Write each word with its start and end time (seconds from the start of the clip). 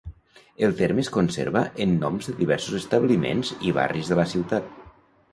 El 0.67 0.71
terme 0.77 1.01
es 1.05 1.09
conserva 1.17 1.61
en 1.85 1.91
noms 2.03 2.29
de 2.29 2.33
diversos 2.39 2.77
establiments 2.79 3.51
i 3.69 3.75
barris 3.81 4.09
de 4.15 4.19
la 4.21 4.25
ciutat. 4.33 4.73